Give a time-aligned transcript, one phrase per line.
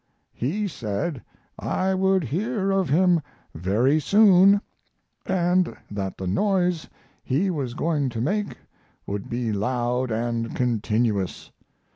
[0.33, 1.21] He said
[1.59, 3.21] I would hear of him
[3.53, 4.59] very soon,
[5.27, 6.87] and that the noise
[7.23, 8.57] he was going to make
[9.05, 11.51] would be loud and continuous.